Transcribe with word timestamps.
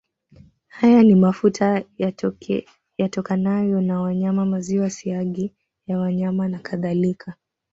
Haya 0.67 1.03
ni 1.03 1.15
mafuta 1.15 1.83
yatokanayo 2.97 3.81
na 3.81 4.01
wanyama 4.01 4.45
maziwa 4.45 4.89
siagi 4.89 5.53
ya 5.87 5.97
wanyama 5.97 6.47
nakadhalika 6.47 7.35